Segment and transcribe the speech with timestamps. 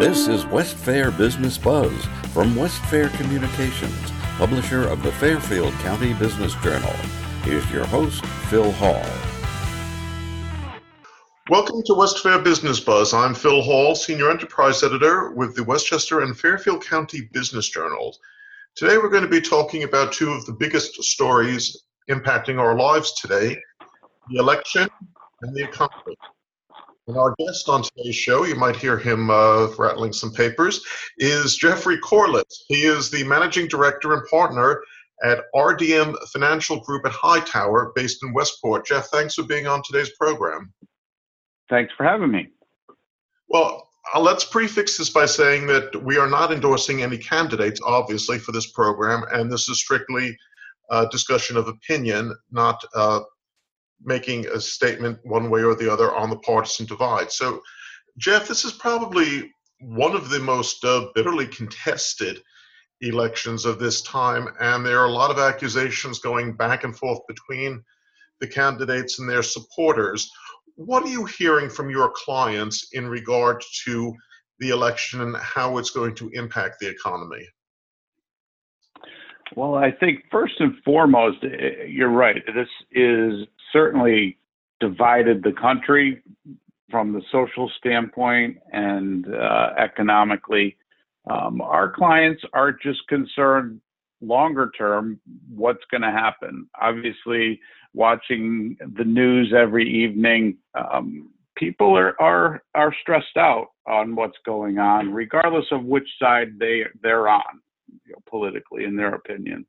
[0.00, 1.92] This is Westfair Business Buzz
[2.32, 6.94] from Westfair Communications, publisher of the Fairfield County Business Journal.
[7.42, 9.04] Here's your host, Phil Hall.
[11.50, 13.12] Welcome to Westfair Business Buzz.
[13.12, 18.18] I'm Phil Hall, Senior Enterprise Editor with the Westchester and Fairfield County Business Journals.
[18.76, 21.76] Today we're going to be talking about two of the biggest stories
[22.08, 23.54] impacting our lives today
[24.30, 24.88] the election
[25.42, 26.16] and the economy.
[27.06, 30.84] And our guest on today's show, you might hear him uh, rattling some papers,
[31.18, 32.64] is Jeffrey Corliss.
[32.68, 34.82] He is the Managing Director and Partner
[35.24, 38.86] at RDM Financial Group at Hightower, based in Westport.
[38.86, 40.72] Jeff, thanks for being on today's program.
[41.68, 42.48] Thanks for having me.
[43.48, 48.38] Well, uh, let's prefix this by saying that we are not endorsing any candidates, obviously,
[48.38, 50.36] for this program, and this is strictly
[50.90, 53.20] a discussion of opinion, not uh,
[54.02, 57.30] making a statement one way or the other on the partisan divide.
[57.30, 57.60] So,
[58.18, 59.50] Jeff, this is probably
[59.80, 62.40] one of the most uh, bitterly contested
[63.00, 67.20] elections of this time, and there are a lot of accusations going back and forth
[67.28, 67.82] between
[68.40, 70.30] the candidates and their supporters
[70.86, 74.14] what are you hearing from your clients in regard to
[74.60, 77.46] the election and how it's going to impact the economy?
[79.56, 82.42] Well, I think first and foremost, eh, you're right.
[82.54, 84.38] This is certainly
[84.80, 86.22] divided the country
[86.90, 90.76] from the social standpoint and uh, economically.
[91.30, 93.80] Um, our clients are just concerned
[94.20, 95.20] longer term
[95.54, 96.66] what's going to happen.
[96.80, 97.60] Obviously,
[97.94, 104.78] watching the news every evening, um, people are, are are stressed out on what's going
[104.78, 107.60] on, regardless of which side they they're on,
[108.06, 109.66] you know, politically, in their opinion.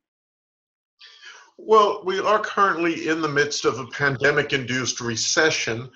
[1.58, 5.88] Well, we are currently in the midst of a pandemic-induced recession.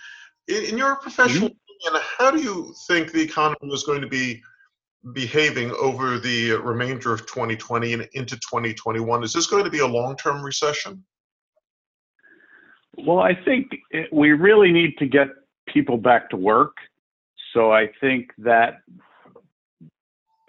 [0.49, 1.87] In, your professional mm-hmm.
[1.87, 4.43] opinion, how do you think the economy is going to be
[5.13, 9.25] behaving over the remainder of 2020 and into 2021?
[9.25, 11.05] Is this going to be a long-term recession?
[12.99, 15.29] Well, I think it, we really need to get
[15.69, 16.77] people back to work.
[17.53, 18.79] So I think that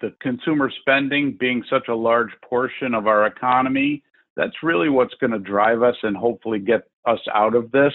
[0.00, 4.02] the consumer spending being such a large portion of our economy,
[4.38, 7.92] that's really what's going to drive us and hopefully get us out of this.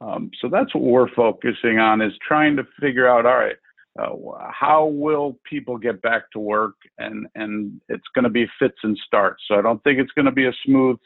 [0.00, 3.56] Um, so that's what we're focusing on is trying to figure out, all right,
[4.00, 6.74] uh, how will people get back to work?
[6.98, 9.44] And, and it's going to be fits and starts.
[9.46, 10.98] So I don't think it's going to be a smooth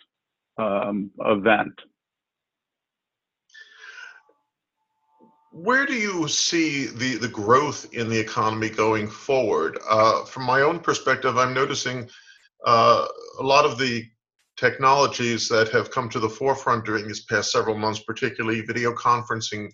[0.57, 1.75] um, event.
[5.53, 9.79] where do you see the, the growth in the economy going forward?
[9.89, 12.09] Uh, from my own perspective, I'm noticing
[12.65, 13.07] uh,
[13.39, 14.05] a lot of the
[14.61, 19.71] technologies that have come to the forefront during these past several months, particularly video conferencing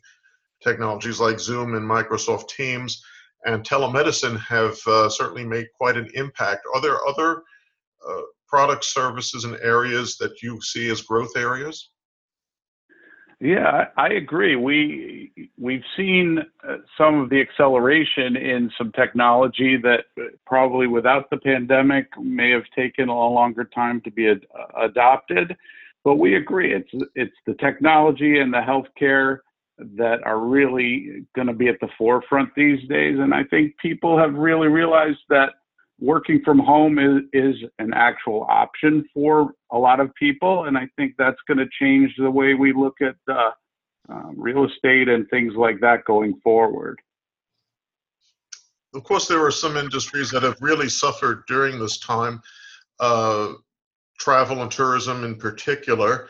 [0.63, 3.03] technologies like Zoom and Microsoft Teams
[3.45, 6.61] and telemedicine, have uh, certainly made quite an impact.
[6.73, 7.43] Are there other
[8.09, 11.91] uh, product services and areas that you see as growth areas?
[13.39, 14.57] Yeah, I agree.
[14.57, 20.05] We we've seen uh, some of the acceleration in some technology that
[20.47, 24.47] probably without the pandemic may have taken a longer time to be ad-
[24.81, 25.55] adopted.
[26.03, 29.41] But we agree, it's it's the technology and the healthcare
[29.79, 33.19] that are really going to be at the forefront these days.
[33.19, 35.51] And I think people have really realized that
[35.99, 40.65] working from home is, is an actual option for a lot of people.
[40.65, 43.51] And I think that's going to change the way we look at uh,
[44.12, 47.01] uh, real estate and things like that going forward.
[48.95, 52.41] Of course, there are some industries that have really suffered during this time,
[53.01, 53.53] uh,
[54.19, 56.29] travel and tourism in particular.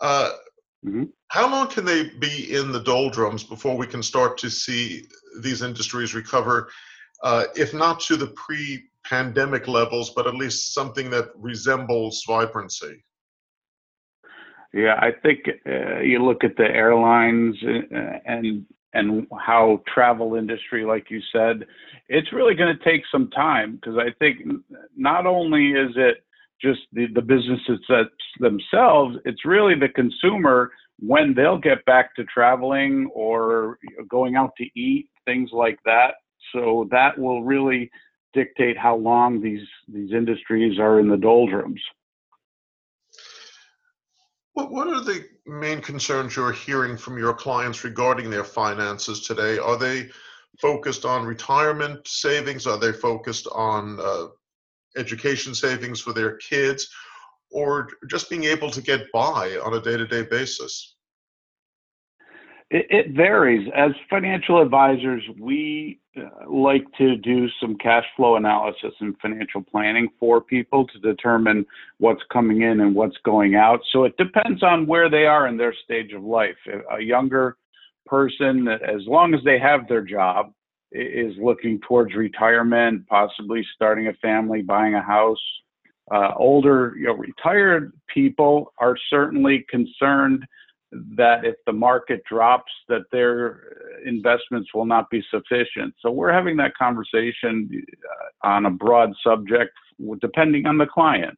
[0.00, 0.30] Uh,
[0.84, 1.04] mm-hmm.
[1.28, 5.06] How long can they be in the doldrums before we can start to see
[5.40, 6.70] these industries recover,
[7.22, 13.04] uh, if not to the pre pandemic levels, but at least something that resembles vibrancy?
[14.72, 20.84] Yeah, I think uh, you look at the airlines uh, and and how travel industry,
[20.84, 21.66] like you said,
[22.08, 24.38] it's really going to take some time because I think
[24.96, 26.24] not only is it
[26.62, 27.78] just the, the businesses
[28.40, 33.78] themselves, it's really the consumer when they'll get back to traveling or
[34.08, 36.14] going out to eat, things like that.
[36.54, 37.90] So that will really
[38.40, 41.82] dictate how long these these industries are in the doldrums.
[44.52, 49.58] What what are the main concerns you're hearing from your clients regarding their finances today?
[49.58, 50.10] Are they
[50.60, 52.66] focused on retirement savings?
[52.66, 54.26] Are they focused on uh,
[54.96, 56.88] education savings for their kids,
[57.50, 60.95] or just being able to get by on a day-to-day basis?
[62.70, 63.68] It, it varies.
[63.76, 70.08] As financial advisors, we uh, like to do some cash flow analysis and financial planning
[70.18, 71.64] for people to determine
[71.98, 73.80] what's coming in and what's going out.
[73.92, 76.56] So it depends on where they are in their stage of life.
[76.90, 77.56] A younger
[78.04, 80.52] person, as long as they have their job,
[80.92, 85.38] is looking towards retirement, possibly starting a family, buying a house.
[86.12, 90.46] Uh, older, you know, retired people are certainly concerned
[90.92, 93.60] that if the market drops, that their
[94.04, 95.94] investments will not be sufficient.
[96.00, 97.68] So we're having that conversation
[98.44, 99.72] uh, on a broad subject,
[100.20, 101.36] depending on the client.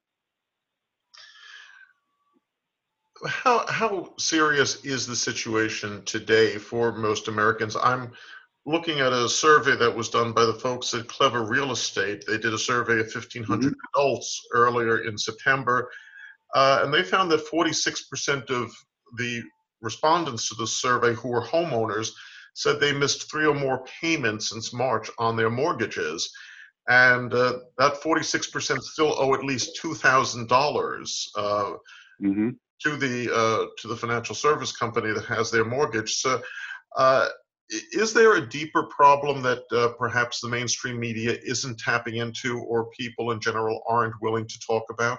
[3.27, 7.77] How how serious is the situation today for most Americans?
[7.77, 8.13] I'm
[8.65, 12.25] looking at a survey that was done by the folks at Clever Real Estate.
[12.27, 13.73] They did a survey of 1,500 mm-hmm.
[13.97, 15.91] adults earlier in September,
[16.55, 18.71] uh, and they found that 46% of
[19.17, 19.43] the
[19.81, 22.11] respondents to the survey who were homeowners
[22.55, 26.31] said they missed three or more payments since March on their mortgages.
[26.89, 31.73] And uh, that 46% still owe at least $2,000 uh,
[32.21, 32.49] mm-hmm.
[32.83, 36.15] to the uh, to the financial service company that has their mortgage.
[36.15, 36.41] So,
[36.97, 37.29] uh,
[37.93, 42.91] is there a deeper problem that uh, perhaps the mainstream media isn't tapping into, or
[42.99, 45.19] people in general aren't willing to talk about?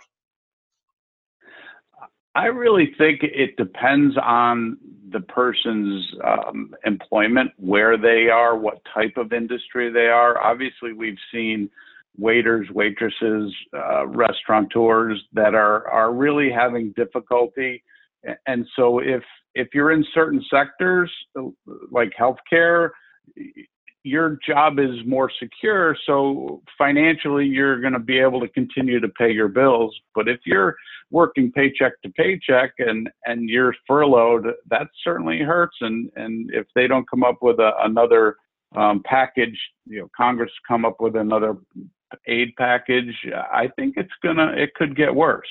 [2.40, 4.78] I really think it depends on
[5.12, 10.42] the person's um, employment, where they are, what type of industry they are.
[10.42, 11.70] Obviously, we've seen
[12.18, 17.84] waiters, waitresses, uh, restaurateurs that are are really having difficulty.
[18.48, 21.12] And so, if if you're in certain sectors
[21.92, 22.92] like healthcare,
[24.04, 25.96] your job is more secure.
[26.06, 29.96] So financially, you're going to be able to continue to pay your bills.
[30.16, 30.76] But if you're
[31.12, 35.76] working paycheck to paycheck and, and you're furloughed, that certainly hurts.
[35.82, 38.38] And, and if they don't come up with a, another
[38.76, 41.58] um, package, you know, Congress come up with another
[42.28, 43.14] aid package,
[43.52, 45.48] I think it's gonna, it could get worse.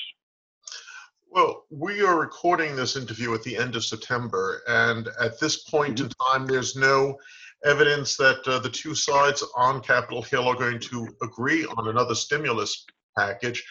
[1.30, 5.96] Well, we are recording this interview at the end of September, and at this point
[5.96, 6.06] mm-hmm.
[6.06, 7.18] in time, there's no
[7.64, 12.14] evidence that uh, the two sides on Capitol Hill are going to agree on another
[12.14, 12.84] stimulus
[13.16, 13.64] package.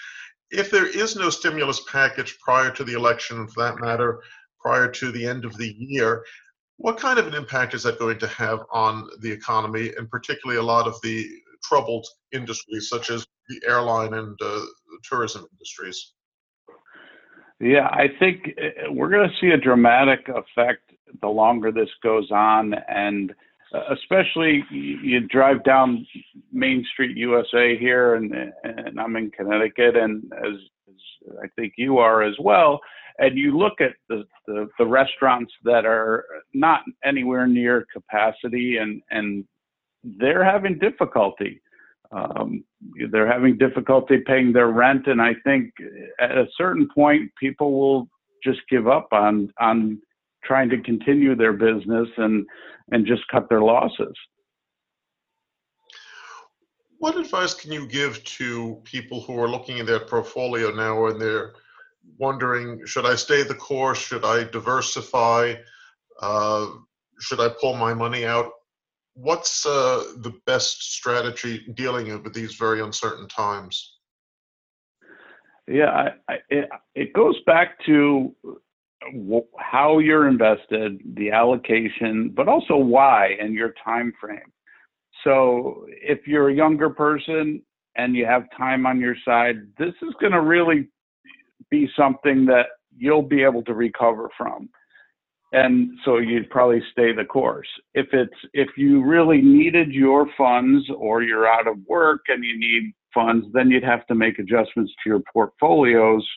[0.51, 4.21] If there is no stimulus package prior to the election, for that matter,
[4.59, 6.23] prior to the end of the year,
[6.77, 10.59] what kind of an impact is that going to have on the economy, and particularly
[10.59, 11.27] a lot of the
[11.63, 14.61] troubled industries such as the airline and uh,
[15.03, 16.13] tourism industries?
[17.59, 20.91] Yeah, I think uh, we're going to see a dramatic effect
[21.21, 22.73] the longer this goes on.
[22.87, 23.33] And
[23.73, 26.05] especially you drive down
[26.51, 28.33] Main Street USA here, and
[28.63, 30.55] and I'm in Connecticut, and as,
[30.89, 32.79] as I think you are as well,
[33.19, 39.01] and you look at the, the, the restaurants that are not anywhere near capacity, and
[39.11, 39.45] and
[40.03, 41.61] they're having difficulty.
[42.11, 42.63] Um,
[43.11, 45.73] they're having difficulty paying their rent, and I think
[46.19, 48.07] at a certain point, people will
[48.43, 49.99] just give up on on
[50.47, 52.45] trying to continue their business and
[52.91, 54.15] and just cut their losses.
[56.99, 61.21] What advice can you give to people who are looking at their portfolio now and
[61.21, 61.53] they're
[62.17, 63.99] wondering, should I stay the course?
[63.99, 65.55] Should I diversify?
[66.19, 66.67] Uh,
[67.19, 68.51] should I pull my money out?
[69.13, 73.97] What's uh, the best strategy dealing with these very uncertain times?
[75.67, 78.33] Yeah, I, I, it, it goes back to
[79.59, 84.51] how you're invested, the allocation, but also why and your time frame.
[85.23, 87.61] So if you're a younger person
[87.95, 90.89] and you have time on your side, this is going to really
[91.69, 94.69] be something that you'll be able to recover from.
[95.53, 97.67] And so you'd probably stay the course.
[97.93, 102.59] If it's if you really needed your funds or you're out of work and you
[102.59, 106.27] need funds, then you'd have to make adjustments to your portfolios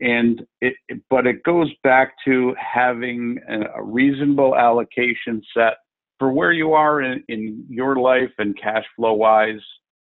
[0.00, 0.74] and it,
[1.08, 5.74] but it goes back to having a reasonable allocation set
[6.18, 9.60] for where you are in, in your life and cash flow wise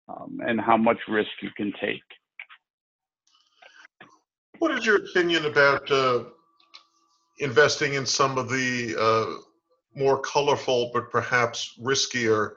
[0.08, 2.02] um, and how much risk you can take.
[4.58, 6.24] What is your opinion about uh,
[7.38, 9.40] investing in some of the uh,
[9.94, 12.52] more colorful but perhaps riskier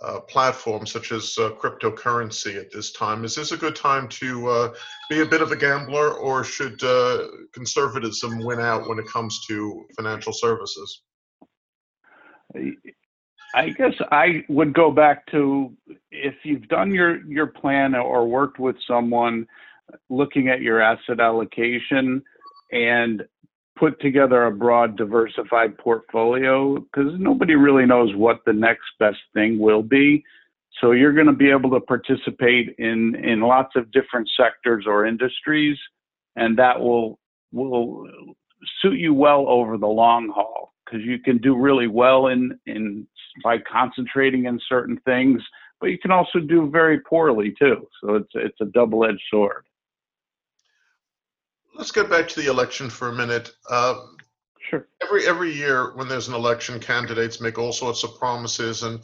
[0.00, 3.24] uh, platforms such as uh, cryptocurrency at this time.
[3.24, 4.74] Is this a good time to uh,
[5.08, 9.44] be a bit of a gambler, or should uh, conservatism win out when it comes
[9.46, 11.02] to financial services?
[13.54, 15.76] I guess I would go back to
[16.10, 19.46] if you've done your your plan or worked with someone
[20.08, 22.22] looking at your asset allocation
[22.72, 23.22] and
[23.82, 29.58] put together a broad, diversified portfolio because nobody really knows what the next best thing
[29.58, 30.22] will be.
[30.80, 35.04] So you're going to be able to participate in in lots of different sectors or
[35.04, 35.76] industries,
[36.36, 37.18] and that will
[37.50, 38.06] will
[38.80, 43.04] suit you well over the long haul because you can do really well in in
[43.42, 45.42] by concentrating in certain things,
[45.80, 47.88] but you can also do very poorly too.
[48.00, 49.64] So it's it's a double-edged sword.
[51.74, 53.50] Let's get back to the election for a minute.
[53.68, 54.00] Uh,
[54.68, 54.88] sure.
[55.02, 59.00] Every every year when there's an election, candidates make all sorts of promises, and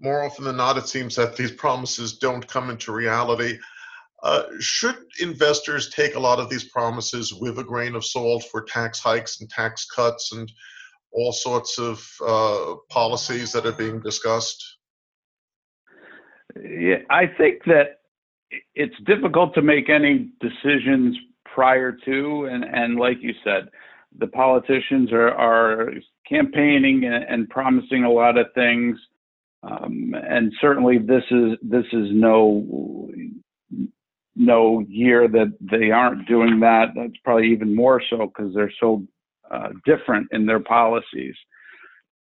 [0.00, 3.58] more often than not, it seems that these promises don't come into reality.
[4.22, 8.62] Uh, should investors take a lot of these promises with a grain of salt for
[8.62, 10.52] tax hikes and tax cuts and
[11.12, 14.76] all sorts of uh, policies that are being discussed?
[16.56, 18.00] Yeah, I think that
[18.74, 21.16] it's difficult to make any decisions
[21.54, 23.68] prior to, and, and like you said,
[24.18, 25.92] the politicians are, are
[26.28, 28.98] campaigning and, and promising a lot of things.
[29.62, 33.10] Um, and certainly this is this is no
[34.34, 36.92] no year that they aren't doing that.
[36.96, 39.04] That's probably even more so because they're so
[39.50, 41.34] uh, different in their policies.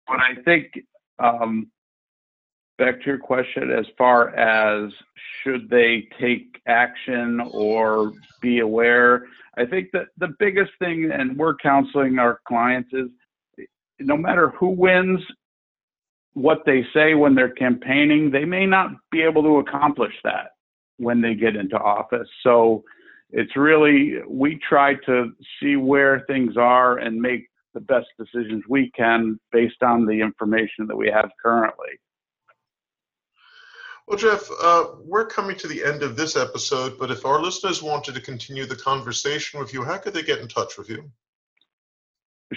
[0.06, 0.72] But I think
[1.18, 1.70] um,
[2.82, 4.92] back to your question, as far as
[5.42, 11.54] should they take action or be aware, I think that the biggest thing, and we're
[11.54, 13.08] counseling our clients, is
[14.00, 15.20] no matter who wins,
[16.32, 20.48] what they say when they're campaigning, they may not be able to accomplish that
[20.96, 22.28] when they get into office.
[22.42, 22.82] So
[23.30, 28.90] it's really, we try to see where things are and make the best decisions we
[28.96, 31.94] can based on the information that we have currently.
[34.12, 37.82] Well, Jeff, uh, we're coming to the end of this episode, but if our listeners
[37.82, 41.10] wanted to continue the conversation with you, how could they get in touch with you?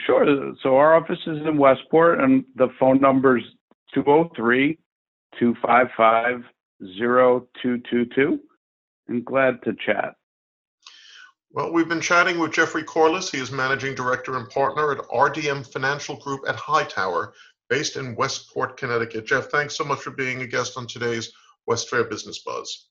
[0.06, 0.54] Sure.
[0.62, 3.46] So our office is in Westport, and the phone number is
[3.94, 4.78] 203
[5.40, 6.44] 255
[7.00, 8.40] 0222.
[9.08, 10.16] I'm glad to chat.
[11.52, 13.32] Well, we've been chatting with Jeffrey Corliss.
[13.32, 17.34] He is Managing Director and Partner at RDM Financial Group at Hightower,
[17.70, 19.26] based in Westport, Connecticut.
[19.26, 21.32] Jeff, thanks so much for being a guest on today's
[21.68, 22.90] Westfair Business Buzz.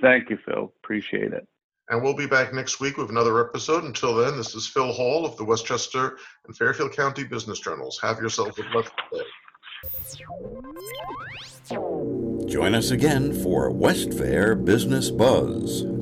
[0.00, 0.72] Thank you, Phil.
[0.82, 1.46] Appreciate it.
[1.90, 3.84] And we'll be back next week with another episode.
[3.84, 7.98] Until then, this is Phil Hall of the Westchester and Fairfield County Business Journals.
[8.02, 9.22] Have yourself a blessed day.
[12.46, 15.97] Join us again for Westfair Business Buzz.